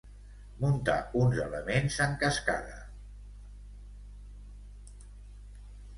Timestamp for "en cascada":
2.07-2.79